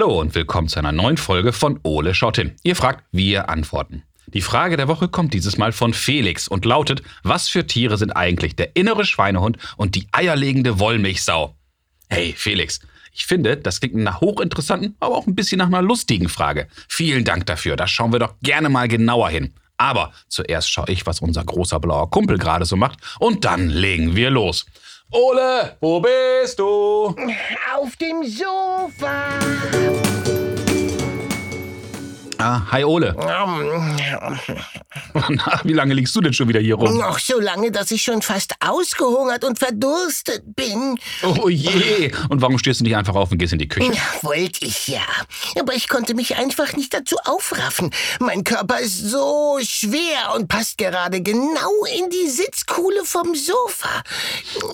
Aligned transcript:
Hallo 0.00 0.18
und 0.18 0.34
willkommen 0.34 0.66
zu 0.66 0.78
einer 0.78 0.92
neuen 0.92 1.18
Folge 1.18 1.52
von 1.52 1.78
Ole 1.82 2.14
schaut 2.14 2.36
hin. 2.36 2.56
Ihr 2.62 2.74
fragt, 2.74 3.04
wir 3.12 3.50
antworten. 3.50 4.02
Die 4.28 4.40
Frage 4.40 4.78
der 4.78 4.88
Woche 4.88 5.08
kommt 5.08 5.34
dieses 5.34 5.58
Mal 5.58 5.72
von 5.72 5.92
Felix 5.92 6.48
und 6.48 6.64
lautet, 6.64 7.02
was 7.22 7.50
für 7.50 7.66
Tiere 7.66 7.98
sind 7.98 8.12
eigentlich 8.12 8.56
der 8.56 8.76
innere 8.76 9.04
Schweinehund 9.04 9.58
und 9.76 9.96
die 9.96 10.08
eierlegende 10.10 10.78
Wollmilchsau? 10.78 11.54
Hey 12.08 12.32
Felix, 12.34 12.80
ich 13.12 13.26
finde, 13.26 13.58
das 13.58 13.80
klingt 13.80 13.96
nach 13.96 14.22
hochinteressanten, 14.22 14.96
aber 15.00 15.18
auch 15.18 15.26
ein 15.26 15.34
bisschen 15.34 15.58
nach 15.58 15.66
einer 15.66 15.82
lustigen 15.82 16.30
Frage. 16.30 16.68
Vielen 16.88 17.26
Dank 17.26 17.44
dafür, 17.44 17.76
da 17.76 17.86
schauen 17.86 18.12
wir 18.12 18.20
doch 18.20 18.36
gerne 18.40 18.70
mal 18.70 18.88
genauer 18.88 19.28
hin. 19.28 19.52
Aber 19.76 20.12
zuerst 20.28 20.70
schaue 20.70 20.88
ich, 20.88 21.04
was 21.04 21.20
unser 21.20 21.44
großer 21.44 21.78
blauer 21.78 22.08
Kumpel 22.08 22.38
gerade 22.38 22.64
so 22.64 22.76
macht 22.76 23.00
und 23.18 23.44
dann 23.44 23.68
legen 23.68 24.16
wir 24.16 24.30
los. 24.30 24.64
Ole, 25.12 25.76
wo 25.80 26.00
bist 26.00 26.56
du? 26.60 27.14
Auf 27.74 27.96
dem 27.96 28.22
Sofa. 28.24 29.24
Ah, 32.38 32.62
hi 32.70 32.84
Ole. 32.84 33.12
Na, 35.14 35.60
wie 35.64 35.72
lange 35.72 35.94
liegst 35.94 36.14
du 36.16 36.20
denn 36.20 36.32
schon 36.32 36.48
wieder 36.48 36.60
hier 36.60 36.74
rum? 36.76 36.96
Noch 36.98 37.18
so 37.18 37.38
lange, 37.40 37.70
dass 37.70 37.90
ich 37.90 38.02
schon 38.02 38.22
fast 38.22 38.54
ausgehungert 38.60 39.44
und 39.44 39.58
verdurstet 39.58 40.42
bin. 40.56 40.98
Oh 41.22 41.48
je. 41.48 42.12
Und 42.28 42.40
warum 42.42 42.58
stehst 42.58 42.80
du 42.80 42.84
nicht 42.84 42.96
einfach 42.96 43.14
auf 43.14 43.30
und 43.32 43.38
gehst 43.38 43.52
in 43.52 43.58
die 43.58 43.68
Küche? 43.68 43.92
Ja, 43.92 44.02
wollte 44.22 44.64
ich 44.64 44.88
ja. 44.88 45.00
Aber 45.58 45.74
ich 45.74 45.88
konnte 45.88 46.14
mich 46.14 46.36
einfach 46.36 46.72
nicht 46.74 46.92
dazu 46.94 47.16
aufraffen. 47.24 47.90
Mein 48.18 48.44
Körper 48.44 48.80
ist 48.80 48.98
so 48.98 49.58
schwer 49.62 50.34
und 50.36 50.48
passt 50.48 50.78
gerade 50.78 51.20
genau 51.22 51.70
in 51.98 52.10
die 52.10 52.28
Sitzkuhle 52.28 53.04
vom 53.04 53.34
Sofa. 53.34 54.02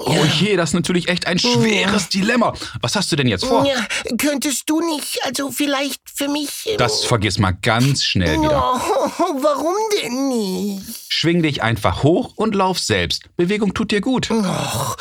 Oh 0.05 0.25
je, 0.41 0.57
das 0.57 0.71
ist 0.71 0.75
natürlich 0.75 1.09
echt 1.09 1.27
ein 1.27 1.39
schweres 1.39 2.09
Dilemma. 2.09 2.53
Was 2.81 2.97
hast 2.97 3.11
du 3.13 3.17
denn 3.17 3.27
jetzt 3.27 3.45
vor? 3.45 3.65
Ja, 3.67 3.87
könntest 4.19 4.69
du 4.69 4.81
nicht, 4.81 5.19
also 5.25 5.51
vielleicht 5.51 6.01
für 6.13 6.29
mich... 6.29 6.67
äh, 6.67 6.77
Das 6.77 7.05
vergiss 7.05 7.39
mal 7.39 7.53
ganz 7.63 8.03
schnell 8.05 8.41
wieder. 8.41 8.75
Oh, 8.75 9.23
warum 9.43 9.75
denn 10.03 10.26
nicht? 10.29 10.83
Schwing 11.09 11.43
dich 11.43 11.63
einfach 11.63 12.03
hoch 12.03 12.33
und 12.37 12.55
lauf 12.55 12.79
selbst. 12.79 13.25
Bewegung 13.37 13.75
tut 13.75 13.91
dir 13.91 14.01
gut. 14.01 14.31
Och, 14.31 14.97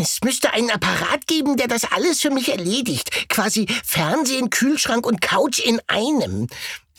es 0.00 0.18
müsste 0.24 0.52
einen 0.52 0.70
Apparat 0.70 1.26
geben, 1.26 1.56
der 1.56 1.68
das 1.68 1.84
alles 1.92 2.20
für 2.20 2.30
mich 2.30 2.50
erledigt. 2.50 3.28
Quasi 3.28 3.66
Fernsehen, 3.84 4.50
Kühlschrank 4.50 5.06
und 5.06 5.20
Couch 5.20 5.58
in 5.58 5.80
einem. 5.86 6.48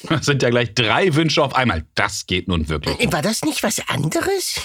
Das 0.03 0.25
sind 0.25 0.43
ja 0.43 0.49
gleich 0.49 0.75
drei 0.75 1.15
Wünsche 1.15 1.41
auf 1.43 1.55
einmal. 1.55 1.83
Das 1.95 2.27
geht 2.27 2.47
nun 2.47 2.69
wirklich. 2.69 3.11
War 3.11 3.23
das 3.23 3.43
nicht 3.43 3.63
was 3.63 3.81
anderes? 3.87 4.59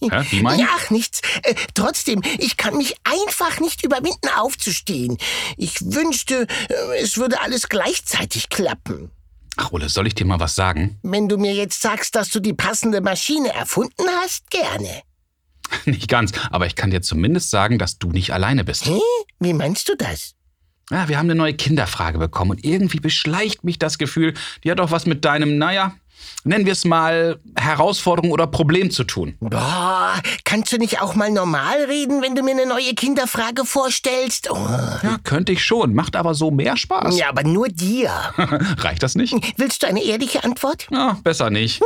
Ja, 0.00 0.30
wie 0.30 0.42
meinst 0.42 0.60
Ja, 0.60 0.68
ach, 0.76 0.90
nichts. 0.90 1.20
Äh, 1.42 1.54
trotzdem, 1.74 2.22
ich 2.38 2.56
kann 2.56 2.76
mich 2.76 2.94
einfach 3.04 3.60
nicht 3.60 3.84
überwinden, 3.84 4.28
aufzustehen. 4.36 5.16
Ich 5.56 5.80
wünschte, 5.80 6.46
äh, 6.68 6.98
es 7.00 7.16
würde 7.16 7.40
alles 7.40 7.68
gleichzeitig 7.68 8.50
klappen. 8.50 9.10
Ach, 9.60 9.72
Ole, 9.72 9.88
soll 9.88 10.06
ich 10.06 10.14
dir 10.14 10.24
mal 10.24 10.38
was 10.38 10.54
sagen? 10.54 10.98
Wenn 11.02 11.28
du 11.28 11.36
mir 11.36 11.52
jetzt 11.52 11.82
sagst, 11.82 12.14
dass 12.14 12.30
du 12.30 12.38
die 12.38 12.52
passende 12.52 13.00
Maschine 13.00 13.52
erfunden 13.52 14.06
hast, 14.22 14.50
gerne. 14.50 15.02
Nicht 15.84 16.08
ganz, 16.08 16.30
aber 16.50 16.66
ich 16.66 16.76
kann 16.76 16.90
dir 16.90 17.02
zumindest 17.02 17.50
sagen, 17.50 17.76
dass 17.76 17.98
du 17.98 18.10
nicht 18.10 18.32
alleine 18.32 18.64
bist. 18.64 18.86
Hä? 18.86 19.00
Wie 19.40 19.52
meinst 19.52 19.88
du 19.88 19.96
das? 19.96 20.34
Ja, 20.90 21.08
wir 21.08 21.18
haben 21.18 21.26
eine 21.26 21.34
neue 21.34 21.54
Kinderfrage 21.54 22.18
bekommen 22.18 22.52
und 22.52 22.64
irgendwie 22.64 23.00
beschleicht 23.00 23.64
mich 23.64 23.78
das 23.78 23.98
Gefühl, 23.98 24.32
die 24.64 24.70
hat 24.70 24.80
auch 24.80 24.92
was 24.92 25.04
mit 25.04 25.24
deinem, 25.24 25.58
naja, 25.58 25.94
nennen 26.44 26.66
wir 26.66 26.72
es 26.72 26.84
mal 26.84 27.38
Herausforderung 27.56 28.30
oder 28.30 28.46
Problem 28.46 28.90
zu 28.90 29.04
tun. 29.04 29.36
Boah, 29.40 30.14
kannst 30.44 30.72
du 30.72 30.78
nicht 30.78 31.00
auch 31.00 31.14
mal 31.14 31.30
normal 31.30 31.84
reden, 31.84 32.22
wenn 32.22 32.34
du 32.34 32.42
mir 32.42 32.52
eine 32.52 32.66
neue 32.66 32.94
Kinderfrage 32.94 33.64
vorstellst? 33.64 34.50
Oh. 34.50 34.56
Ja, 34.56 35.18
könnte 35.24 35.52
ich 35.52 35.64
schon, 35.64 35.94
macht 35.94 36.16
aber 36.16 36.34
so 36.34 36.50
mehr 36.50 36.76
Spaß. 36.76 37.18
Ja, 37.18 37.28
aber 37.28 37.44
nur 37.44 37.68
dir. 37.68 38.10
Reicht 38.36 39.02
das 39.02 39.14
nicht? 39.14 39.34
Willst 39.56 39.82
du 39.82 39.86
eine 39.86 40.02
ehrliche 40.02 40.44
Antwort? 40.44 40.86
Ja, 40.90 41.18
besser 41.22 41.50
nicht. 41.50 41.82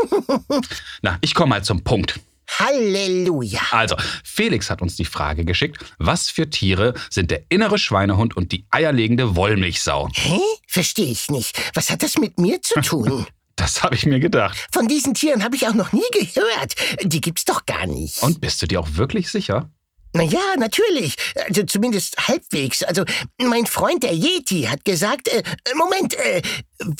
Na, 1.03 1.19
ich 1.21 1.35
komme 1.35 1.51
mal 1.51 1.65
zum 1.65 1.85
Punkt. 1.85 2.21
Halleluja. 2.59 3.61
Also, 3.71 3.97
Felix 4.25 4.69
hat 4.71 4.83
uns 4.83 4.97
die 4.97 5.05
Frage 5.05 5.45
geschickt, 5.45 5.85
was 5.99 6.29
für 6.29 6.51
Tiere 6.51 6.95
sind 7.09 7.31
der 7.31 7.45
innere 7.49 7.79
Schweinehund 7.79 8.37
und 8.37 8.53
die 8.53 8.67
eierlegende 8.71 9.37
Wollmilchsau? 9.37 10.09
Hä? 10.13 10.39
Verstehe 10.67 11.07
ich 11.11 11.31
nicht. 11.31 11.59
Was 11.75 11.91
hat 11.91 12.03
das 12.03 12.19
mit 12.19 12.39
mir 12.39 12.61
zu 12.61 12.81
tun? 12.81 13.27
Das 13.63 13.85
habe 13.85 13.95
ich 13.95 14.07
mir 14.07 14.19
gedacht. 14.19 14.59
Von 14.73 14.89
diesen 14.89 15.15
Tieren 15.15 15.45
habe 15.45 15.55
ich 15.55 15.69
auch 15.69 15.75
noch 15.75 15.93
nie 15.93 16.03
gehört. 16.13 16.75
Die 17.05 17.21
gibt's 17.21 17.45
doch 17.45 17.65
gar 17.65 17.87
nicht. 17.87 18.21
Und 18.21 18.41
bist 18.41 18.61
du 18.61 18.67
dir 18.67 18.81
auch 18.81 18.89
wirklich 18.95 19.31
sicher? 19.31 19.71
Na 20.15 20.25
ja, 20.25 20.41
natürlich. 20.59 21.15
Also 21.47 21.63
zumindest 21.63 22.17
halbwegs. 22.29 22.83
Also 22.83 23.05
mein 23.39 23.67
Freund 23.67 24.03
der 24.03 24.15
Yeti 24.15 24.63
hat 24.65 24.85
gesagt, 24.85 25.29
äh, 25.29 25.45
Moment, 25.77 26.15
äh, 26.15 26.43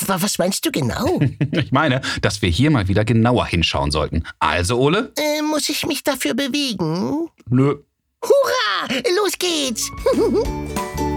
wa- 0.07 0.19
was 0.21 0.39
meinst 0.39 0.65
du 0.65 0.71
genau? 0.71 1.21
Ich 1.53 1.73
meine, 1.73 2.01
dass 2.23 2.43
wir 2.43 2.49
hier 2.49 2.71
mal 2.71 2.87
wieder 2.87 3.05
genauer 3.05 3.47
hinschauen 3.47 3.91
sollten. 3.91 4.23
Also, 4.39 4.79
Ole? 4.79 5.13
äh, 5.19 5.43
muss 5.43 5.69
ich 5.69 5.85
mich 5.85 6.05
dafür 6.05 6.35
bewegen? 6.35 7.29
Nö. 7.49 7.75
Hurra! 8.23 9.01
Los 9.17 9.33
geht's! 9.37 9.91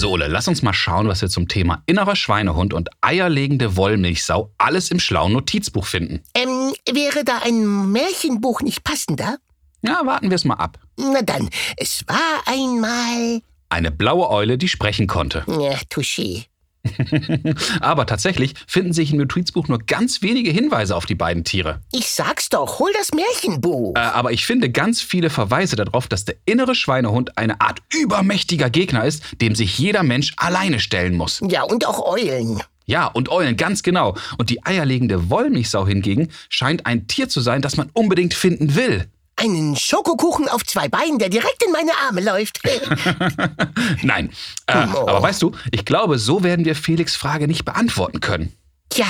So, 0.00 0.12
Ole, 0.12 0.28
lass 0.28 0.48
uns 0.48 0.62
mal 0.62 0.72
schauen, 0.72 1.08
was 1.08 1.20
wir 1.20 1.28
zum 1.28 1.46
Thema 1.46 1.82
innerer 1.84 2.16
Schweinehund 2.16 2.72
und 2.72 2.88
eierlegende 3.02 3.76
Wollmilchsau 3.76 4.50
alles 4.56 4.90
im 4.90 4.98
schlauen 4.98 5.34
Notizbuch 5.34 5.84
finden. 5.84 6.22
Ähm, 6.32 6.72
wäre 6.90 7.22
da 7.22 7.40
ein 7.44 7.92
Märchenbuch 7.92 8.62
nicht 8.62 8.82
passender? 8.82 9.36
Ja, 9.82 10.00
warten 10.06 10.30
wir 10.30 10.36
es 10.36 10.46
mal 10.46 10.54
ab. 10.54 10.78
Na 10.96 11.20
dann, 11.20 11.50
es 11.76 12.02
war 12.06 12.16
einmal. 12.46 13.42
Eine 13.68 13.90
blaue 13.90 14.30
Eule, 14.30 14.56
die 14.56 14.68
sprechen 14.68 15.06
konnte. 15.06 15.44
Ja, 15.46 15.76
touché. 15.90 16.46
Aber 17.80 18.06
tatsächlich 18.06 18.54
finden 18.66 18.92
sich 18.92 19.12
im 19.12 19.18
Notizbuch 19.18 19.68
nur 19.68 19.78
ganz 19.78 20.22
wenige 20.22 20.50
Hinweise 20.50 20.96
auf 20.96 21.06
die 21.06 21.14
beiden 21.14 21.44
Tiere. 21.44 21.80
Ich 21.92 22.10
sag's 22.10 22.48
doch, 22.48 22.78
hol 22.78 22.90
das 22.96 23.10
Märchenbuch. 23.12 23.94
Äh, 23.96 24.00
aber 24.00 24.32
ich 24.32 24.46
finde 24.46 24.70
ganz 24.70 25.00
viele 25.00 25.30
Verweise 25.30 25.76
darauf, 25.76 26.08
dass 26.08 26.24
der 26.24 26.36
innere 26.44 26.74
Schweinehund 26.74 27.36
eine 27.36 27.60
Art 27.60 27.80
übermächtiger 27.94 28.70
Gegner 28.70 29.04
ist, 29.04 29.22
dem 29.40 29.54
sich 29.54 29.78
jeder 29.78 30.02
Mensch 30.02 30.34
alleine 30.36 30.80
stellen 30.80 31.16
muss. 31.16 31.40
Ja, 31.48 31.62
und 31.62 31.86
auch 31.86 32.06
Eulen. 32.06 32.62
Ja, 32.86 33.06
und 33.06 33.28
Eulen, 33.28 33.56
ganz 33.56 33.82
genau. 33.82 34.16
Und 34.38 34.50
die 34.50 34.64
eierlegende 34.66 35.30
Wollmilchsau 35.30 35.86
hingegen 35.86 36.30
scheint 36.48 36.86
ein 36.86 37.06
Tier 37.06 37.28
zu 37.28 37.40
sein, 37.40 37.62
das 37.62 37.76
man 37.76 37.90
unbedingt 37.92 38.34
finden 38.34 38.74
will. 38.74 39.06
Einen 39.40 39.74
Schokokuchen 39.74 40.48
auf 40.48 40.64
zwei 40.66 40.88
Beinen, 40.88 41.18
der 41.18 41.30
direkt 41.30 41.62
in 41.64 41.72
meine 41.72 41.92
Arme 42.06 42.20
läuft. 42.20 42.60
Nein. 44.02 44.30
Äh, 44.66 44.86
Oh. 44.94 45.06
Aber 45.08 45.22
weißt 45.22 45.40
du, 45.42 45.52
ich 45.70 45.84
glaube, 45.84 46.18
so 46.18 46.42
werden 46.42 46.64
wir 46.64 46.74
Felix 46.74 47.16
Frage 47.16 47.46
nicht 47.48 47.64
beantworten 47.64 48.20
können. 48.20 48.52
Tja, 48.90 49.06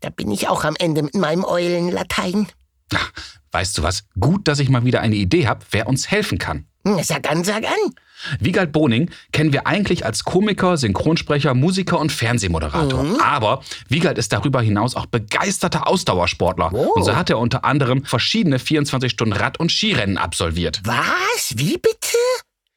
da 0.00 0.10
bin 0.10 0.30
ich 0.30 0.48
auch 0.48 0.64
am 0.64 0.76
Ende 0.78 1.02
mit 1.02 1.14
meinem 1.14 1.44
Eulenlatein. 1.44 2.46
Ach, 2.94 3.10
weißt 3.52 3.78
du 3.78 3.82
was? 3.82 4.04
Gut, 4.20 4.46
dass 4.48 4.58
ich 4.60 4.68
mal 4.68 4.84
wieder 4.84 5.00
eine 5.00 5.16
Idee 5.16 5.46
habe, 5.48 5.64
wer 5.70 5.88
uns 5.88 6.10
helfen 6.10 6.38
kann. 6.38 6.66
Sag 7.02 7.30
an, 7.30 7.44
sag 7.44 7.64
an. 7.64 7.94
Wiegald 8.40 8.72
Boning 8.72 9.10
kennen 9.32 9.52
wir 9.52 9.66
eigentlich 9.66 10.04
als 10.04 10.24
Komiker, 10.24 10.76
Synchronsprecher, 10.76 11.54
Musiker 11.54 11.98
und 11.98 12.12
Fernsehmoderator. 12.12 13.04
Aber 13.22 13.62
Wiegald 13.88 14.18
ist 14.18 14.32
darüber 14.32 14.62
hinaus 14.62 14.94
auch 14.94 15.06
begeisterter 15.06 15.86
Ausdauersportler. 15.86 16.72
Oh. 16.72 16.92
Und 16.94 17.04
so 17.04 17.16
hat 17.16 17.30
er 17.30 17.38
unter 17.38 17.64
anderem 17.64 18.04
verschiedene 18.04 18.58
24-Stunden-Rad- 18.58 19.58
und 19.58 19.72
Skirennen 19.72 20.18
absolviert. 20.18 20.80
Was? 20.84 21.54
Wie 21.56 21.78
bitte? 21.78 22.18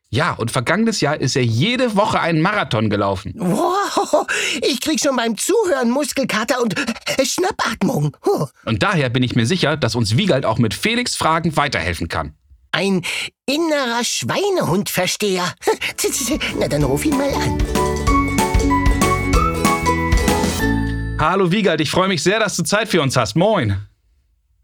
Ja, 0.09 0.33
und 0.33 0.51
vergangenes 0.51 1.01
Jahr 1.01 1.19
ist 1.19 1.35
er 1.35 1.43
jede 1.43 1.97
Woche 1.97 2.21
einen 2.21 2.41
Marathon 2.41 2.89
gelaufen. 2.89 3.33
Wow, 3.35 4.25
ich 4.61 4.79
krieg 4.79 5.01
schon 5.01 5.17
beim 5.17 5.37
Zuhören 5.37 5.89
Muskelkater 5.89 6.61
und 6.61 6.75
Schnappatmung. 7.21 8.15
Huh. 8.25 8.47
Und 8.63 8.83
daher 8.83 9.09
bin 9.09 9.21
ich 9.23 9.35
mir 9.35 9.45
sicher, 9.45 9.75
dass 9.75 9.95
uns 9.95 10.15
Wiegald 10.15 10.45
auch 10.45 10.59
mit 10.59 10.73
Felix 10.73 11.17
Fragen 11.17 11.57
weiterhelfen 11.57 12.07
kann. 12.07 12.35
Ein 12.77 13.01
innerer 13.47 14.03
Schweinehundversteher. 14.03 15.51
Na, 16.59 16.67
dann 16.67 16.83
ruf 16.83 17.05
ihn 17.05 17.17
mal 17.17 17.33
an. 17.33 17.57
Hallo 21.19 21.51
Wiegald, 21.51 21.81
ich 21.81 21.89
freue 21.89 22.07
mich 22.07 22.21
sehr, 22.21 22.39
dass 22.39 22.55
du 22.55 22.61
Zeit 22.61 22.89
für 22.89 23.01
uns 23.01 23.17
hast. 23.17 23.35
Moin. 23.35 23.77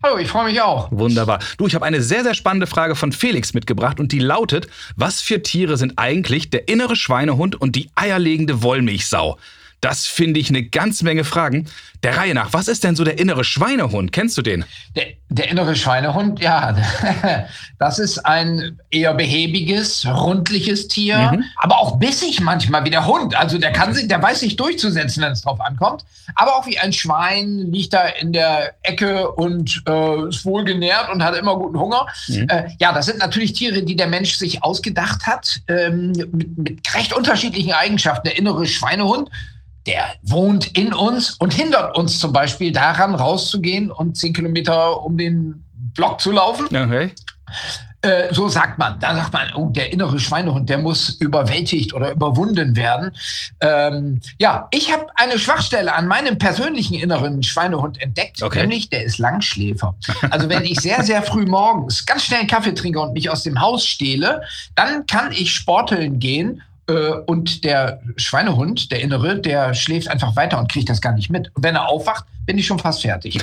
Hallo, 0.03 0.19
ich 0.19 0.27
freue 0.27 0.45
mich 0.45 0.61
auch. 0.61 0.91
Wunderbar. 0.91 1.39
Du, 1.57 1.65
ich 1.65 1.73
habe 1.73 1.85
eine 1.85 2.03
sehr, 2.03 2.21
sehr 2.21 2.35
spannende 2.35 2.67
Frage 2.67 2.95
von 2.95 3.11
Felix 3.11 3.55
mitgebracht 3.55 3.99
und 3.99 4.11
die 4.11 4.19
lautet, 4.19 4.67
was 4.95 5.19
für 5.19 5.41
Tiere 5.41 5.77
sind 5.77 5.93
eigentlich 5.97 6.51
der 6.51 6.67
innere 6.67 6.95
Schweinehund 6.95 7.59
und 7.59 7.75
die 7.75 7.89
eierlegende 7.95 8.61
Wollmilchsau? 8.61 9.39
Das 9.83 10.05
finde 10.05 10.39
ich 10.39 10.47
eine 10.47 10.63
ganze 10.63 11.03
Menge 11.03 11.25
Fragen. 11.25 11.67
Der 12.03 12.15
Reihe 12.15 12.33
nach, 12.33 12.53
was 12.53 12.69
ist 12.69 12.85
denn 12.85 12.95
so 12.95 13.03
der 13.03 13.19
innere 13.19 13.43
Schweinehund? 13.43 14.13
Kennst 14.13 14.37
du 14.37 14.41
den? 14.41 14.63
Der, 14.95 15.07
der 15.27 15.49
innere 15.49 15.75
Schweinehund, 15.75 16.39
ja, 16.39 16.73
das 17.79 17.99
ist 17.99 18.19
ein 18.19 18.79
eher 18.91 19.13
behäbiges, 19.13 20.05
rundliches 20.05 20.87
Tier, 20.87 21.33
mhm. 21.33 21.43
aber 21.57 21.79
auch 21.79 21.97
bissig 21.97 22.39
manchmal 22.39 22.85
wie 22.85 22.91
der 22.91 23.05
Hund. 23.05 23.35
Also 23.35 23.57
der 23.57 23.73
kann 23.73 23.93
sich, 23.93 24.07
der 24.07 24.23
weiß 24.23 24.39
sich 24.39 24.55
durchzusetzen, 24.55 25.21
wenn 25.21 25.33
es 25.33 25.41
drauf 25.41 25.59
ankommt. 25.59 26.05
Aber 26.35 26.55
auch 26.55 26.65
wie 26.65 26.79
ein 26.79 26.93
Schwein 26.93 27.69
liegt 27.69 27.91
da 27.91 28.05
in 28.07 28.31
der 28.31 28.75
Ecke 28.83 29.31
und 29.31 29.83
äh, 29.85 30.29
ist 30.29 30.45
wohlgenährt 30.45 31.09
und 31.09 31.21
hat 31.21 31.35
immer 31.35 31.57
guten 31.57 31.77
Hunger. 31.77 32.07
Mhm. 32.29 32.47
Äh, 32.47 32.69
ja, 32.79 32.93
das 32.93 33.07
sind 33.07 33.19
natürlich 33.19 33.51
Tiere, 33.51 33.83
die 33.83 33.97
der 33.97 34.07
Mensch 34.07 34.35
sich 34.35 34.63
ausgedacht 34.63 35.27
hat, 35.27 35.59
ähm, 35.67 36.13
mit, 36.31 36.57
mit 36.57 36.95
recht 36.95 37.11
unterschiedlichen 37.11 37.73
Eigenschaften. 37.73 38.29
Der 38.29 38.37
innere 38.37 38.65
Schweinehund 38.65 39.29
der 39.85 40.05
wohnt 40.21 40.77
in 40.77 40.93
uns 40.93 41.31
und 41.31 41.53
hindert 41.53 41.97
uns 41.97 42.19
zum 42.19 42.33
Beispiel 42.33 42.71
daran, 42.71 43.15
rauszugehen 43.15 43.91
und 43.91 44.17
zehn 44.17 44.33
Kilometer 44.33 45.03
um 45.03 45.17
den 45.17 45.63
Block 45.93 46.21
zu 46.21 46.31
laufen. 46.31 46.65
Okay. 46.67 47.11
Äh, 48.03 48.33
so 48.33 48.49
sagt 48.49 48.77
man. 48.79 48.99
Da 48.99 49.15
sagt 49.15 49.31
man, 49.31 49.53
oh, 49.55 49.69
der 49.69 49.93
innere 49.93 50.19
Schweinehund, 50.19 50.69
der 50.69 50.77
muss 50.77 51.09
überwältigt 51.21 51.93
oder 51.93 52.11
überwunden 52.11 52.75
werden. 52.75 53.11
Ähm, 53.61 54.19
ja, 54.39 54.67
ich 54.71 54.91
habe 54.91 55.05
eine 55.15 55.39
Schwachstelle 55.39 55.93
an 55.93 56.07
meinem 56.07 56.37
persönlichen 56.37 56.95
inneren 56.95 57.43
Schweinehund 57.43 58.01
entdeckt, 58.01 58.43
okay. 58.43 58.61
nämlich 58.61 58.89
der 58.89 59.05
ist 59.05 59.19
Langschläfer. 59.19 59.95
Also 60.31 60.49
wenn 60.49 60.65
ich 60.65 60.81
sehr, 60.81 61.01
sehr 61.03 61.23
früh 61.23 61.45
morgens 61.45 62.05
ganz 62.05 62.25
schnell 62.25 62.39
einen 62.41 62.49
Kaffee 62.49 62.73
trinke 62.73 62.99
und 62.99 63.13
mich 63.13 63.29
aus 63.29 63.43
dem 63.43 63.61
Haus 63.61 63.85
stehle, 63.85 64.41
dann 64.75 65.05
kann 65.05 65.31
ich 65.31 65.53
sporteln 65.53 66.19
gehen 66.19 66.61
und 66.87 67.63
der 67.63 68.01
Schweinehund, 68.17 68.91
der 68.91 69.01
Innere, 69.01 69.39
der 69.39 69.73
schläft 69.73 70.09
einfach 70.09 70.35
weiter 70.35 70.59
und 70.59 70.71
kriegt 70.71 70.89
das 70.89 70.99
gar 71.01 71.13
nicht 71.13 71.29
mit. 71.29 71.49
Und 71.55 71.63
wenn 71.63 71.75
er 71.75 71.87
aufwacht, 71.87 72.25
bin 72.45 72.57
ich 72.57 72.67
schon 72.67 72.79
fast 72.79 73.01
fertig. 73.01 73.39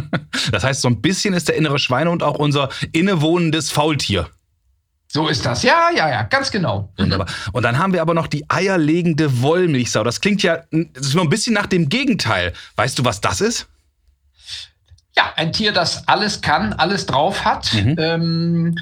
das 0.52 0.64
heißt, 0.64 0.82
so 0.82 0.88
ein 0.88 1.00
bisschen 1.00 1.32
ist 1.34 1.48
der 1.48 1.56
innere 1.56 1.78
Schweinehund 1.78 2.22
auch 2.22 2.38
unser 2.38 2.68
innewohnendes 2.92 3.70
Faultier. 3.70 4.28
So 5.08 5.28
ist 5.28 5.44
das. 5.44 5.62
Ja, 5.62 5.90
ja, 5.94 6.08
ja, 6.08 6.22
ganz 6.22 6.50
genau. 6.50 6.90
Wunderbar. 6.96 7.26
Und 7.52 7.64
dann 7.64 7.78
haben 7.78 7.92
wir 7.92 8.00
aber 8.00 8.14
noch 8.14 8.26
die 8.26 8.48
eierlegende 8.48 9.42
Wollmilchsau. 9.42 10.04
Das 10.04 10.22
klingt 10.22 10.42
ja 10.42 10.62
nur 10.70 11.24
ein 11.24 11.28
bisschen 11.28 11.52
nach 11.52 11.66
dem 11.66 11.90
Gegenteil. 11.90 12.54
Weißt 12.76 12.98
du, 12.98 13.04
was 13.04 13.20
das 13.20 13.42
ist? 13.42 13.68
Ja, 15.14 15.34
ein 15.36 15.52
Tier, 15.52 15.72
das 15.72 16.08
alles 16.08 16.40
kann, 16.40 16.72
alles 16.72 17.04
drauf 17.04 17.44
hat. 17.44 17.74
Mhm. 17.74 17.96
Ähm, 17.98 18.78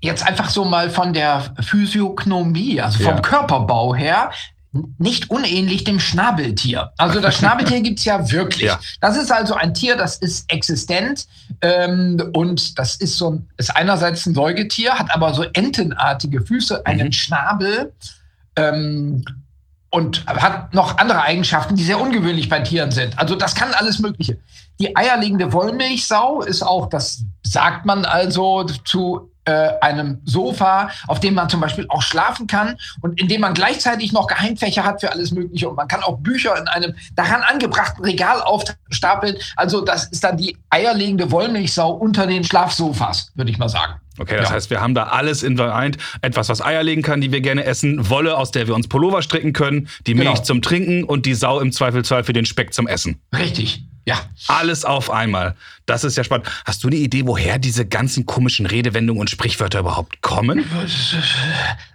jetzt 0.00 0.26
einfach 0.26 0.50
so 0.50 0.64
mal 0.64 0.90
von 0.90 1.12
der 1.12 1.54
Physiognomie, 1.60 2.80
also 2.80 3.02
vom 3.02 3.16
ja. 3.16 3.20
Körperbau 3.20 3.94
her, 3.94 4.30
nicht 4.98 5.30
unähnlich 5.30 5.82
dem 5.84 5.98
Schnabeltier. 5.98 6.92
Also 6.96 7.20
das 7.20 7.34
Schnabeltier 7.38 7.80
gibt's 7.80 8.04
ja 8.04 8.30
wirklich. 8.30 8.68
Ja. 8.68 8.80
Das 9.00 9.16
ist 9.16 9.32
also 9.32 9.54
ein 9.54 9.74
Tier, 9.74 9.96
das 9.96 10.16
ist 10.16 10.50
existent 10.50 11.26
ähm, 11.60 12.30
und 12.34 12.78
das 12.78 12.96
ist 12.96 13.16
so 13.16 13.30
ein, 13.30 13.48
ist 13.56 13.74
einerseits 13.76 14.26
ein 14.26 14.34
Säugetier, 14.34 14.94
hat 14.94 15.12
aber 15.14 15.34
so 15.34 15.44
entenartige 15.52 16.40
Füße, 16.42 16.86
einen 16.86 17.08
mhm. 17.08 17.12
Schnabel 17.12 17.92
ähm, 18.56 19.24
und 19.90 20.24
hat 20.26 20.72
noch 20.72 20.98
andere 20.98 21.22
Eigenschaften, 21.22 21.74
die 21.74 21.82
sehr 21.82 22.00
ungewöhnlich 22.00 22.48
bei 22.48 22.60
Tieren 22.60 22.92
sind. 22.92 23.18
Also 23.18 23.34
das 23.34 23.56
kann 23.56 23.74
alles 23.74 23.98
Mögliche. 23.98 24.38
Die 24.78 24.96
eierlegende 24.96 25.52
Wollmilchsau 25.52 26.42
ist 26.42 26.62
auch, 26.62 26.88
das 26.88 27.24
sagt 27.42 27.86
man 27.86 28.04
also 28.04 28.64
zu 28.64 29.29
äh, 29.50 29.72
einem 29.80 30.20
Sofa, 30.24 30.90
auf 31.08 31.20
dem 31.20 31.34
man 31.34 31.48
zum 31.48 31.60
Beispiel 31.60 31.86
auch 31.88 32.02
schlafen 32.02 32.46
kann 32.46 32.76
und 33.00 33.20
in 33.20 33.28
dem 33.28 33.40
man 33.40 33.54
gleichzeitig 33.54 34.12
noch 34.12 34.26
Geheimfächer 34.28 34.84
hat 34.84 35.00
für 35.00 35.10
alles 35.10 35.32
Mögliche 35.32 35.68
und 35.68 35.76
man 35.76 35.88
kann 35.88 36.02
auch 36.02 36.18
Bücher 36.18 36.56
in 36.56 36.68
einem 36.68 36.94
daran 37.16 37.42
angebrachten 37.42 38.04
Regal 38.04 38.40
aufstapeln. 38.42 39.36
Also 39.56 39.80
das 39.80 40.04
ist 40.06 40.22
dann 40.22 40.36
die 40.36 40.56
eierlegende 40.70 41.30
Wollmilchsau 41.30 41.90
unter 41.90 42.26
den 42.26 42.44
Schlafsofas, 42.44 43.32
würde 43.34 43.50
ich 43.50 43.58
mal 43.58 43.68
sagen. 43.68 43.94
Okay, 44.18 44.36
das 44.36 44.50
ja. 44.50 44.54
heißt, 44.54 44.70
wir 44.70 44.80
haben 44.80 44.94
da 44.94 45.04
alles 45.04 45.42
in 45.42 45.56
vereint. 45.56 45.96
Etwas, 46.20 46.48
was 46.48 46.60
Eier 46.60 46.82
legen 46.82 47.02
kann, 47.02 47.20
die 47.20 47.32
wir 47.32 47.40
gerne 47.40 47.64
essen, 47.64 48.10
Wolle, 48.10 48.36
aus 48.36 48.50
der 48.50 48.66
wir 48.66 48.74
uns 48.74 48.86
Pullover 48.86 49.22
stricken 49.22 49.52
können, 49.52 49.88
die 50.06 50.14
Milch 50.14 50.28
genau. 50.28 50.42
zum 50.42 50.62
Trinken 50.62 51.04
und 51.04 51.26
die 51.26 51.34
Sau 51.34 51.58
im 51.58 51.72
Zweifelsfall 51.72 52.22
für 52.24 52.34
den 52.34 52.44
Speck 52.44 52.74
zum 52.74 52.86
Essen. 52.86 53.20
Richtig. 53.34 53.86
Ja. 54.10 54.18
Alles 54.48 54.84
auf 54.84 55.08
einmal. 55.08 55.54
Das 55.86 56.02
ist 56.02 56.16
ja 56.16 56.24
spannend. 56.24 56.48
Hast 56.64 56.82
du 56.82 56.88
eine 56.88 56.96
Idee, 56.96 57.26
woher 57.26 57.60
diese 57.60 57.86
ganzen 57.86 58.26
komischen 58.26 58.66
Redewendungen 58.66 59.20
und 59.20 59.30
Sprichwörter 59.30 59.78
überhaupt 59.78 60.20
kommen? 60.20 60.64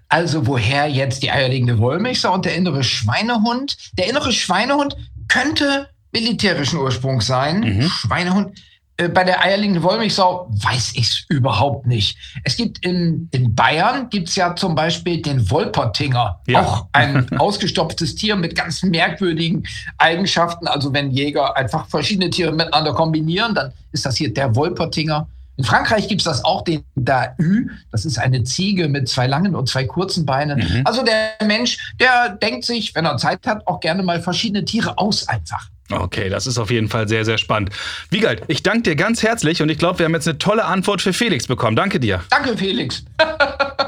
Also 0.07 0.47
woher 0.47 0.87
jetzt 0.87 1.23
die 1.23 1.31
eierlegende 1.31 1.77
Wollmilchsau 1.77 2.33
und 2.33 2.45
der 2.45 2.55
innere 2.55 2.85
Schweinehund? 2.85 3.75
Der 3.97 4.07
innere 4.07 4.31
Schweinehund 4.31 4.95
könnte 5.27 5.89
militärischen 6.13 6.79
Ursprungs 6.79 7.27
sein. 7.27 7.59
Mhm. 7.59 7.89
Schweinehund 7.89 8.57
bei 8.97 9.25
der 9.25 9.41
eierlegenden 9.41 9.83
Wollmilchsau 9.83 10.49
weiß 10.49 10.93
ich 10.95 11.07
es 11.07 11.25
überhaupt 11.27 11.85
nicht. 11.85 12.17
Es 12.45 12.55
gibt 12.55 12.85
in, 12.85 13.27
in 13.31 13.53
Bayern 13.53 14.09
gibt's 14.09 14.35
ja 14.35 14.55
zum 14.55 14.73
Beispiel 14.73 15.21
den 15.21 15.49
Wolpertinger, 15.51 16.39
ja. 16.47 16.61
auch 16.61 16.87
ein 16.93 17.29
ausgestopftes 17.37 18.15
Tier 18.15 18.37
mit 18.37 18.55
ganz 18.55 18.83
merkwürdigen 18.83 19.67
Eigenschaften. 19.97 20.67
Also 20.67 20.93
wenn 20.93 21.11
Jäger 21.11 21.57
einfach 21.57 21.87
verschiedene 21.87 22.29
Tiere 22.29 22.53
miteinander 22.53 22.93
kombinieren, 22.93 23.53
dann 23.53 23.73
ist 23.91 24.05
das 24.05 24.15
hier 24.15 24.33
der 24.33 24.55
Wolpertinger. 24.55 25.27
In 25.57 25.63
Frankreich 25.63 26.07
gibt's 26.07 26.25
das 26.25 26.43
auch, 26.43 26.63
den 26.63 26.83
Daü. 26.95 27.69
Das 27.91 28.05
ist 28.05 28.17
eine 28.17 28.43
Ziege 28.43 28.87
mit 28.87 29.09
zwei 29.09 29.27
langen 29.27 29.55
und 29.55 29.69
zwei 29.69 29.85
kurzen 29.85 30.25
Beinen. 30.25 30.59
Mhm. 30.59 30.81
Also 30.85 31.03
der 31.03 31.31
Mensch, 31.45 31.93
der 31.99 32.29
denkt 32.29 32.65
sich, 32.65 32.95
wenn 32.95 33.05
er 33.05 33.17
Zeit 33.17 33.45
hat, 33.45 33.65
auch 33.67 33.79
gerne 33.79 34.03
mal 34.03 34.21
verschiedene 34.21 34.63
Tiere 34.65 34.97
aus 34.97 35.27
einfach. 35.27 35.69
Okay, 35.91 36.29
das 36.29 36.47
ist 36.47 36.57
auf 36.57 36.71
jeden 36.71 36.89
Fall 36.89 37.07
sehr, 37.07 37.25
sehr 37.25 37.37
spannend. 37.37 37.69
Wiegald, 38.09 38.41
ich 38.47 38.63
danke 38.63 38.83
dir 38.83 38.95
ganz 38.95 39.21
herzlich 39.21 39.61
und 39.61 39.69
ich 39.69 39.77
glaube, 39.77 39.99
wir 39.99 40.05
haben 40.05 40.15
jetzt 40.15 40.27
eine 40.27 40.37
tolle 40.37 40.65
Antwort 40.65 41.01
für 41.01 41.13
Felix 41.13 41.47
bekommen. 41.47 41.75
Danke 41.75 41.99
dir. 41.99 42.23
Danke, 42.29 42.57
Felix. 42.57 43.03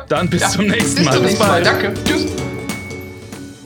Dann 0.08 0.30
bis 0.30 0.42
ja, 0.42 0.50
zum 0.50 0.68
nächsten 0.68 1.04
Mal. 1.04 1.20
Bis, 1.20 1.32
bis 1.32 1.40
bald. 1.40 1.66
Danke. 1.66 1.94
Tschüss. 2.06 2.28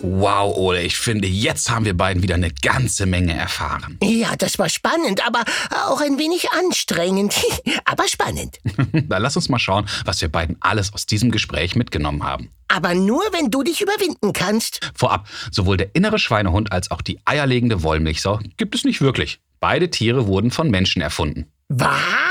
Wow, 0.03 0.57
Ole, 0.57 0.81
ich 0.81 0.97
finde, 0.97 1.27
jetzt 1.27 1.69
haben 1.69 1.85
wir 1.85 1.95
beiden 1.95 2.23
wieder 2.23 2.35
eine 2.35 2.51
ganze 2.51 3.05
Menge 3.05 3.33
erfahren. 3.33 3.99
Ja, 4.01 4.35
das 4.35 4.57
war 4.57 4.67
spannend, 4.67 5.25
aber 5.25 5.43
auch 5.87 6.01
ein 6.01 6.17
wenig 6.17 6.51
anstrengend. 6.51 7.35
aber 7.85 8.07
spannend. 8.07 8.59
Dann 8.93 9.21
lass 9.21 9.35
uns 9.35 9.49
mal 9.49 9.59
schauen, 9.59 9.85
was 10.05 10.21
wir 10.21 10.29
beiden 10.29 10.57
alles 10.59 10.93
aus 10.93 11.05
diesem 11.05 11.29
Gespräch 11.29 11.75
mitgenommen 11.75 12.23
haben. 12.23 12.49
Aber 12.67 12.95
nur, 12.95 13.21
wenn 13.31 13.51
du 13.51 13.63
dich 13.63 13.81
überwinden 13.81 14.33
kannst. 14.33 14.91
Vorab, 14.95 15.27
sowohl 15.51 15.77
der 15.77 15.93
innere 15.93 16.17
Schweinehund 16.17 16.71
als 16.71 16.89
auch 16.89 17.01
die 17.01 17.19
eierlegende 17.25 17.83
Wollmilchsau 17.83 18.39
gibt 18.57 18.73
es 18.75 18.85
nicht 18.85 19.01
wirklich. 19.01 19.39
Beide 19.59 19.91
Tiere 19.91 20.25
wurden 20.25 20.49
von 20.49 20.71
Menschen 20.71 21.01
erfunden. 21.01 21.45
Was? 21.67 22.30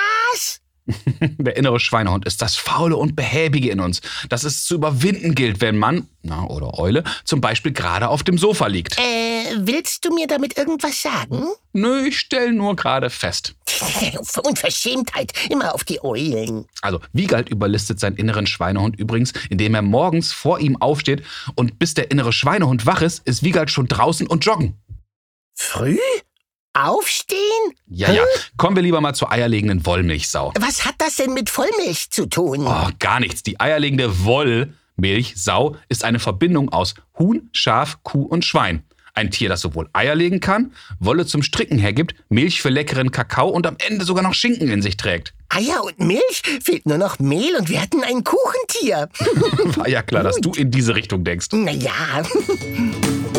Der 1.39 1.57
innere 1.57 1.81
Schweinehund 1.81 2.25
ist 2.25 2.43
das 2.43 2.57
Faule 2.57 2.97
und 2.97 3.17
Behäbige 3.17 3.71
in 3.71 3.81
uns, 3.81 4.01
das 4.29 4.45
es 4.45 4.65
zu 4.65 4.75
überwinden 4.75 5.35
gilt, 5.35 5.61
wenn 5.61 5.77
man, 5.77 6.09
na 6.23 6.45
oder 6.47 6.79
Eule, 6.79 7.05
zum 7.25 7.41
Beispiel 7.41 7.73
gerade 7.73 8.09
auf 8.09 8.23
dem 8.23 8.39
Sofa 8.39 8.67
liegt. 8.67 8.99
Äh, 8.99 9.57
willst 9.59 10.05
du 10.05 10.15
mir 10.15 10.27
damit 10.27 10.57
irgendwas 10.57 11.03
sagen? 11.03 11.45
Nö, 11.73 12.07
ich 12.07 12.19
stell 12.19 12.53
nur 12.53 12.77
gerade 12.77 13.11
fest. 13.11 13.55
Unverschämtheit, 14.45 15.33
immer 15.51 15.75
auf 15.75 15.85
die 15.85 16.03
Eulen. 16.03 16.67
Also, 16.83 17.01
Wiegald 17.13 17.49
überlistet 17.49 18.01
seinen 18.01 18.17
inneren 18.17 18.47
Schweinehund 18.47 18.99
übrigens, 18.99 19.33
indem 19.49 19.75
er 19.75 19.83
morgens 19.83 20.33
vor 20.33 20.61
ihm 20.61 20.77
aufsteht 20.81 21.23
und 21.55 21.79
bis 21.79 21.95
der 21.95 22.11
innere 22.11 22.33
Schweinehund 22.33 22.87
wach 22.87 23.03
ist, 23.03 23.27
ist 23.27 23.43
Wiegald 23.43 23.71
schon 23.71 23.89
draußen 23.89 24.27
und 24.27 24.45
joggen. 24.45 24.77
Früh? 25.55 25.99
Aufstehen? 26.73 27.39
Ja, 27.89 28.13
ja. 28.13 28.23
Kommen 28.57 28.77
wir 28.77 28.83
lieber 28.83 29.01
mal 29.01 29.15
zur 29.15 29.33
eierlegenden 29.33 29.85
Wollmilchsau. 29.85 30.53
Was 30.59 30.85
hat 30.85 30.95
das 30.99 31.17
denn 31.17 31.35
mit 31.35 31.51
Vollmilch 31.51 32.11
zu 32.11 32.27
tun? 32.27 32.65
Oh, 32.67 32.89
gar 33.01 33.19
nichts. 33.19 33.43
Die 33.43 33.59
eierlegende 33.59 34.25
Wollmilchsau 34.25 35.77
ist 35.89 36.05
eine 36.05 36.21
Verbindung 36.21 36.69
aus 36.69 36.95
Huhn, 37.19 37.51
Schaf, 37.53 37.99
Kuh 38.05 38.23
und 38.23 38.45
Schwein. 38.45 38.85
Ein 39.15 39.33
Tier, 39.33 39.49
das 39.49 39.61
sowohl 39.61 39.89
Eier 39.93 40.15
legen 40.15 40.39
kann, 40.39 40.73
Wolle 41.01 41.27
zum 41.27 41.43
Stricken 41.43 41.79
hergibt, 41.79 42.15
Milch 42.29 42.63
für 42.63 42.69
leckeren 42.69 43.11
Kakao 43.11 43.49
und 43.49 43.67
am 43.67 43.77
Ende 43.85 44.05
sogar 44.05 44.23
noch 44.23 44.35
Schinken 44.35 44.71
in 44.71 44.83
sich 44.83 44.97
trägt. 44.97 45.35
Eier 45.49 45.83
und 45.83 45.99
Milch? 45.99 46.43
Fehlt 46.63 46.87
nur 46.87 46.99
noch 46.99 47.19
Mehl 47.19 47.57
und 47.57 47.69
wir 47.69 47.83
hatten 47.83 48.05
ein 48.05 48.23
Kuchentier. 48.23 49.09
War 49.77 49.89
ja 49.89 50.03
klar, 50.03 50.23
dass 50.23 50.37
du 50.37 50.53
in 50.53 50.71
diese 50.71 50.95
Richtung 50.95 51.25
denkst. 51.25 51.49
Naja. 51.53 51.93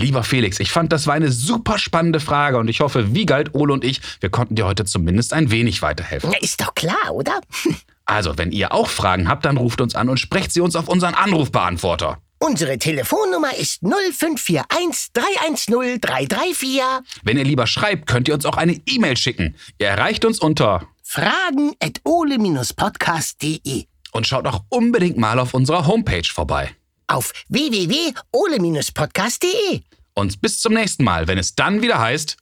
Lieber 0.00 0.22
Felix, 0.22 0.60
ich 0.60 0.70
fand, 0.70 0.92
das 0.92 1.08
war 1.08 1.14
eine 1.14 1.32
super 1.32 1.76
spannende 1.76 2.20
Frage 2.20 2.56
und 2.58 2.68
ich 2.68 2.78
hoffe, 2.80 3.14
Wiegald, 3.14 3.52
Ole 3.56 3.72
und 3.72 3.82
ich, 3.84 4.00
wir 4.20 4.30
konnten 4.30 4.54
dir 4.54 4.64
heute 4.64 4.84
zumindest 4.84 5.32
ein 5.32 5.50
wenig 5.50 5.82
weiterhelfen. 5.82 6.32
Ist 6.40 6.60
doch 6.60 6.72
klar, 6.74 7.12
oder? 7.12 7.40
Also, 8.10 8.38
wenn 8.38 8.52
ihr 8.52 8.72
auch 8.72 8.88
Fragen 8.88 9.28
habt, 9.28 9.44
dann 9.44 9.58
ruft 9.58 9.82
uns 9.82 9.94
an 9.94 10.08
und 10.08 10.18
sprecht 10.18 10.50
sie 10.50 10.62
uns 10.62 10.76
auf 10.76 10.88
unseren 10.88 11.12
Anrufbeantworter. 11.12 12.16
Unsere 12.38 12.78
Telefonnummer 12.78 13.54
ist 13.54 13.82
0541 13.82 15.12
310 15.12 16.00
334. 16.00 16.80
Wenn 17.22 17.36
ihr 17.36 17.44
lieber 17.44 17.66
schreibt, 17.66 18.06
könnt 18.06 18.26
ihr 18.28 18.32
uns 18.32 18.46
auch 18.46 18.56
eine 18.56 18.80
E-Mail 18.86 19.18
schicken. 19.18 19.56
Ihr 19.78 19.88
erreicht 19.88 20.24
uns 20.24 20.38
unter 20.38 20.88
fragen.ole-podcast.de. 21.02 23.84
Und 24.12 24.26
schaut 24.26 24.46
auch 24.46 24.62
unbedingt 24.70 25.18
mal 25.18 25.38
auf 25.38 25.52
unserer 25.52 25.86
Homepage 25.86 26.24
vorbei. 26.32 26.70
auf 27.08 27.34
www.ole-podcast.de. 27.50 29.82
Und 30.18 30.40
bis 30.40 30.60
zum 30.60 30.74
nächsten 30.74 31.04
Mal, 31.04 31.28
wenn 31.28 31.38
es 31.38 31.54
dann 31.54 31.80
wieder 31.80 32.00
heißt, 32.00 32.38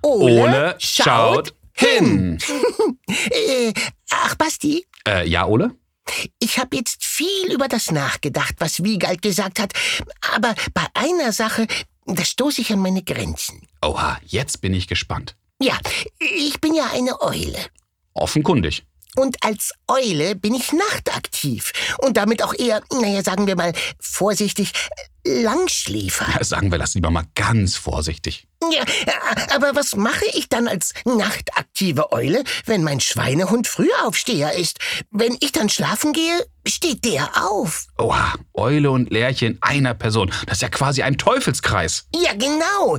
Ole, 0.00 0.42
Ole 0.42 0.74
schaut 0.78 1.54
hin. 1.74 2.38
äh, 3.08 3.74
ach, 4.10 4.36
Basti, 4.36 4.86
Äh, 5.06 5.28
ja, 5.28 5.44
Ole? 5.46 5.72
ich 6.38 6.58
habe 6.58 6.76
jetzt 6.76 7.04
viel 7.04 7.52
über 7.52 7.68
das 7.68 7.90
nachgedacht, 7.90 8.54
was 8.56 8.82
Wiegald 8.82 9.20
gesagt 9.20 9.60
hat. 9.60 9.74
Aber 10.34 10.54
bei 10.72 10.86
einer 10.94 11.32
Sache, 11.32 11.66
da 12.06 12.24
stoße 12.24 12.62
ich 12.62 12.72
an 12.72 12.78
meine 12.80 13.02
Grenzen. 13.02 13.60
Oha, 13.82 14.18
jetzt 14.24 14.62
bin 14.62 14.72
ich 14.72 14.88
gespannt. 14.88 15.36
Ja, 15.60 15.78
ich 16.18 16.58
bin 16.62 16.74
ja 16.74 16.86
eine 16.90 17.20
Eule. 17.20 17.58
Offenkundig. 18.14 18.86
Und 19.16 19.36
als 19.42 19.72
Eule 19.88 20.34
bin 20.34 20.54
ich 20.54 20.72
nachtaktiv. 20.72 21.72
Und 21.98 22.16
damit 22.16 22.42
auch 22.42 22.54
eher, 22.54 22.82
naja, 22.92 23.22
sagen 23.22 23.46
wir 23.46 23.56
mal 23.56 23.72
vorsichtig, 23.98 24.72
Langschläfer. 25.24 26.42
Sagen 26.42 26.70
wir 26.70 26.78
das 26.78 26.94
lieber 26.94 27.10
mal 27.10 27.24
ganz 27.34 27.76
vorsichtig. 27.76 28.46
Ja, 28.72 28.84
aber 29.54 29.74
was 29.74 29.96
mache 29.96 30.24
ich 30.34 30.48
dann 30.48 30.68
als 30.68 30.92
nachtaktive 31.04 32.12
Eule, 32.12 32.44
wenn 32.66 32.82
mein 32.82 33.00
Schweinehund 33.00 33.66
Frühaufsteher 33.66 34.54
ist? 34.54 34.78
Wenn 35.10 35.36
ich 35.40 35.52
dann 35.52 35.68
schlafen 35.68 36.12
gehe, 36.12 36.46
steht 36.66 37.04
der 37.04 37.44
auf. 37.44 37.86
Oha, 37.98 38.34
Eule 38.54 38.90
und 38.90 39.10
Lerche 39.10 39.46
in 39.46 39.58
einer 39.62 39.94
Person. 39.94 40.30
Das 40.46 40.58
ist 40.58 40.62
ja 40.62 40.68
quasi 40.68 41.02
ein 41.02 41.18
Teufelskreis. 41.18 42.06
Ja, 42.14 42.32
genau. 42.32 42.98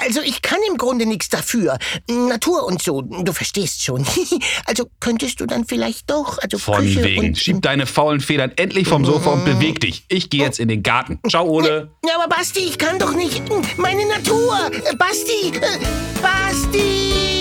Also 0.00 0.20
ich 0.20 0.42
kann 0.42 0.58
im 0.70 0.78
Grunde 0.78 1.06
nichts 1.06 1.28
dafür. 1.28 1.78
Natur 2.08 2.64
und 2.64 2.82
so, 2.82 3.02
du 3.02 3.32
verstehst 3.32 3.82
schon. 3.82 4.06
Also 4.64 4.88
könntest 5.00 5.40
du 5.40 5.46
dann 5.46 5.64
vielleicht 5.64 6.10
doch, 6.10 6.38
also 6.38 6.58
Von 6.58 6.80
Küche 6.80 7.04
wegen. 7.04 7.28
und... 7.28 7.38
Schieb 7.38 7.62
deine 7.62 7.86
faulen 7.86 8.20
Federn 8.20 8.52
endlich 8.56 8.88
vom 8.88 9.04
Sofa 9.04 9.30
und 9.30 9.44
beweg 9.44 9.80
dich. 9.80 10.04
Ich 10.08 10.30
gehe 10.30 10.42
jetzt 10.42 10.58
in 10.58 10.68
den 10.68 10.82
Garten. 10.82 11.20
Ciao, 11.28 11.46
Ole. 11.46 11.90
Ja, 12.04 12.16
aber 12.16 12.34
Basti, 12.34 12.60
ich 12.60 12.78
kann 12.78 12.98
doch 12.98 13.14
nicht. 13.14 13.42
Meine 13.76 14.06
Natur. 14.06 14.70
Basti, 14.98 15.52
äh, 15.56 15.78
Basti. 16.20 17.35